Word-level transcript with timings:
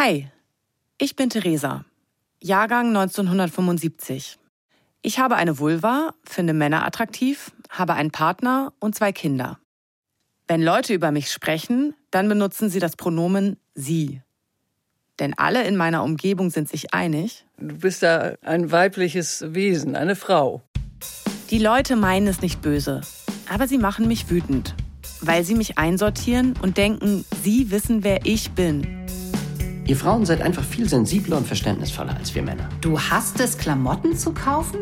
Hi, 0.00 0.30
ich 0.98 1.16
bin 1.16 1.28
Theresa, 1.28 1.84
Jahrgang 2.40 2.96
1975. 2.96 4.38
Ich 5.02 5.18
habe 5.18 5.34
eine 5.34 5.58
Vulva, 5.58 6.14
finde 6.22 6.52
Männer 6.52 6.86
attraktiv, 6.86 7.50
habe 7.68 7.94
einen 7.94 8.12
Partner 8.12 8.72
und 8.78 8.94
zwei 8.94 9.10
Kinder. 9.10 9.58
Wenn 10.46 10.62
Leute 10.62 10.94
über 10.94 11.10
mich 11.10 11.32
sprechen, 11.32 11.96
dann 12.12 12.28
benutzen 12.28 12.70
sie 12.70 12.78
das 12.78 12.94
Pronomen 12.94 13.56
sie. 13.74 14.22
Denn 15.18 15.34
alle 15.36 15.64
in 15.66 15.76
meiner 15.76 16.04
Umgebung 16.04 16.50
sind 16.50 16.68
sich 16.68 16.94
einig. 16.94 17.44
Du 17.56 17.78
bist 17.78 18.04
da 18.04 18.34
ein 18.42 18.70
weibliches 18.70 19.52
Wesen, 19.52 19.96
eine 19.96 20.14
Frau. 20.14 20.62
Die 21.50 21.58
Leute 21.58 21.96
meinen 21.96 22.28
es 22.28 22.40
nicht 22.40 22.62
böse, 22.62 23.00
aber 23.48 23.66
sie 23.66 23.78
machen 23.78 24.06
mich 24.06 24.30
wütend, 24.30 24.76
weil 25.22 25.42
sie 25.42 25.56
mich 25.56 25.76
einsortieren 25.76 26.54
und 26.62 26.76
denken, 26.76 27.24
sie 27.42 27.72
wissen, 27.72 28.04
wer 28.04 28.24
ich 28.26 28.52
bin. 28.52 28.98
Ihr 29.88 29.96
Frauen 29.96 30.26
seid 30.26 30.42
einfach 30.42 30.64
viel 30.64 30.86
sensibler 30.86 31.38
und 31.38 31.46
verständnisvoller 31.46 32.14
als 32.14 32.34
wir 32.34 32.42
Männer. 32.42 32.68
Du 32.82 33.00
hast 33.00 33.40
es, 33.40 33.56
Klamotten 33.56 34.18
zu 34.18 34.34
kaufen? 34.34 34.80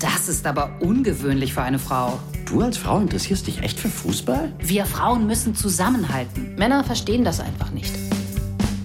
Das 0.00 0.28
ist 0.28 0.48
aber 0.48 0.72
ungewöhnlich 0.80 1.54
für 1.54 1.62
eine 1.62 1.78
Frau. 1.78 2.18
Du 2.44 2.62
als 2.62 2.76
Frau 2.76 2.98
interessierst 2.98 3.46
dich 3.46 3.62
echt 3.62 3.78
für 3.78 3.88
Fußball? 3.88 4.52
Wir 4.58 4.84
Frauen 4.84 5.28
müssen 5.28 5.54
zusammenhalten. 5.54 6.56
Männer 6.56 6.82
verstehen 6.82 7.22
das 7.22 7.38
einfach 7.38 7.70
nicht. 7.70 7.94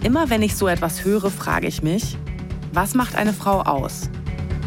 Immer 0.03 0.29
wenn 0.29 0.43
ich 0.43 0.55
so 0.55 0.67
etwas 0.67 1.05
höre, 1.05 1.31
frage 1.31 1.65
ich 1.65 1.81
mich, 1.81 2.17
was 2.71 2.93
macht 2.93 3.15
eine 3.15 3.33
Frau 3.33 3.61
aus? 3.61 4.11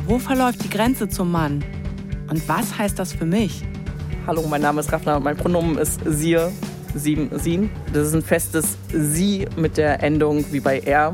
Wo 0.08 0.18
verläuft 0.18 0.64
die 0.64 0.70
Grenze 0.70 1.08
zum 1.08 1.30
Mann? 1.30 1.64
Und 2.28 2.48
was 2.48 2.76
heißt 2.76 2.98
das 2.98 3.12
für 3.12 3.26
mich? 3.26 3.62
Hallo, 4.26 4.44
mein 4.48 4.62
Name 4.62 4.80
ist 4.80 4.90
Raffner 4.90 5.18
und 5.18 5.22
mein 5.22 5.36
Pronomen 5.36 5.78
ist 5.78 6.00
Sie, 6.04 6.36
Sieben, 6.96 7.30
Sin. 7.38 7.70
Das 7.92 8.08
ist 8.08 8.14
ein 8.14 8.22
festes 8.22 8.76
Sie 8.92 9.46
mit 9.56 9.76
der 9.76 10.02
Endung 10.02 10.44
wie 10.50 10.60
bei 10.60 10.80
er. 10.80 11.12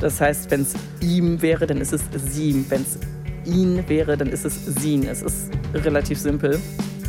Das 0.00 0.20
heißt, 0.20 0.50
wenn 0.50 0.62
es 0.62 0.74
ihm 1.00 1.40
wäre, 1.40 1.66
dann 1.66 1.78
ist 1.78 1.92
es 1.92 2.02
sie. 2.34 2.64
Wenn 2.68 2.82
es 2.82 2.98
ihn 3.46 3.88
wäre, 3.88 4.16
dann 4.16 4.28
ist 4.28 4.44
es 4.44 4.66
sin. 4.66 5.06
Es 5.06 5.22
ist 5.22 5.50
relativ 5.72 6.18
simpel. 6.18 6.60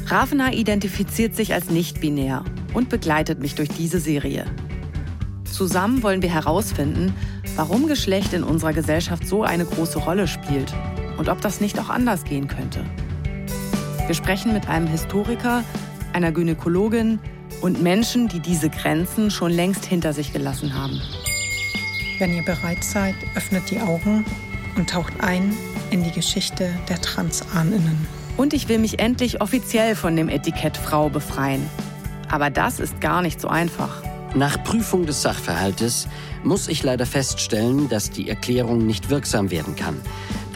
Ravena 0.05 0.53
identifiziert 0.53 1.35
sich 1.35 1.53
als 1.53 1.69
nicht-binär 1.69 2.45
und 2.73 2.89
begleitet 2.89 3.39
mich 3.39 3.55
durch 3.55 3.69
diese 3.69 3.99
Serie. 3.99 4.45
Zusammen 5.43 6.03
wollen 6.03 6.21
wir 6.21 6.33
herausfinden, 6.33 7.13
warum 7.55 7.87
Geschlecht 7.87 8.33
in 8.33 8.43
unserer 8.43 8.73
Gesellschaft 8.73 9.27
so 9.27 9.43
eine 9.43 9.65
große 9.65 9.99
Rolle 9.99 10.27
spielt 10.27 10.73
und 11.17 11.27
ob 11.27 11.41
das 11.41 11.59
nicht 11.59 11.79
auch 11.79 11.89
anders 11.89 12.23
gehen 12.23 12.47
könnte. 12.47 12.85
Wir 14.05 14.15
sprechen 14.15 14.53
mit 14.53 14.69
einem 14.69 14.87
Historiker, 14.87 15.63
einer 16.13 16.31
Gynäkologin 16.31 17.19
und 17.61 17.81
Menschen, 17.81 18.27
die 18.27 18.39
diese 18.39 18.69
Grenzen 18.69 19.31
schon 19.31 19.51
längst 19.51 19.85
hinter 19.85 20.13
sich 20.13 20.33
gelassen 20.33 20.73
haben. 20.73 21.01
Wenn 22.19 22.33
ihr 22.33 22.43
bereit 22.43 22.83
seid, 22.83 23.15
öffnet 23.35 23.69
die 23.69 23.79
Augen 23.79 24.25
und 24.75 24.89
taucht 24.89 25.13
ein 25.19 25.55
in 25.91 26.03
die 26.03 26.11
Geschichte 26.11 26.69
der 26.89 26.99
Transahninnen. 27.01 28.07
Und 28.37 28.53
ich 28.53 28.69
will 28.69 28.79
mich 28.79 28.99
endlich 28.99 29.41
offiziell 29.41 29.95
von 29.95 30.15
dem 30.15 30.29
Etikett 30.29 30.77
Frau 30.77 31.09
befreien. 31.09 31.67
Aber 32.29 32.49
das 32.49 32.79
ist 32.79 33.01
gar 33.01 33.21
nicht 33.21 33.41
so 33.41 33.47
einfach. 33.47 34.03
Nach 34.35 34.63
Prüfung 34.63 35.05
des 35.05 35.21
Sachverhaltes 35.21 36.07
muss 36.43 36.67
ich 36.67 36.83
leider 36.83 37.05
feststellen, 37.05 37.89
dass 37.89 38.11
die 38.11 38.29
Erklärung 38.29 38.85
nicht 38.85 39.09
wirksam 39.09 39.49
werden 39.49 39.75
kann, 39.75 39.99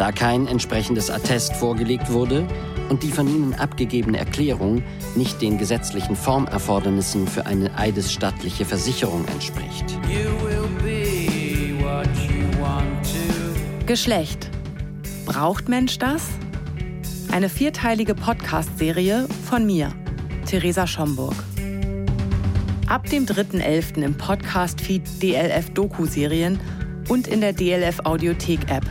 da 0.02 0.12
kein 0.12 0.48
entsprechendes 0.48 1.12
Attest 1.12 1.56
vorgelegt 1.56 2.12
wurde 2.12 2.48
und 2.90 3.04
die 3.04 3.12
von 3.12 3.28
Ihnen 3.28 3.54
abgegebene 3.54 4.18
Erklärung 4.18 4.82
nicht 5.16 5.40
den 5.44 5.60
gesetzlichen 5.60 6.16
Formerfordernissen 6.16 7.28
für 7.28 7.46
eine 7.46 7.78
eidesstattliche 7.78 8.66
Versicherung 8.66 9.24
entspricht. 9.28 10.00
Geschlecht. 13.86 14.50
Braucht 15.28 15.70
Mensch 15.70 16.00
das? 16.00 16.30
Eine 17.32 17.48
vierteilige 17.48 18.16
Podcast-Serie 18.16 19.28
von 19.48 19.68
mir, 19.68 19.94
Theresa 20.48 20.88
Schomburg. 20.88 21.36
Ab 22.88 23.08
dem 23.12 23.28
3.11. 23.28 24.02
im 24.02 24.18
Podcast-Feed 24.18 25.22
DLF 25.22 25.70
Doku-Serien 25.76 26.60
und 27.08 27.28
in 27.28 27.42
der 27.42 27.54
DLF 27.54 28.00
Audiothek-App. 28.04 28.88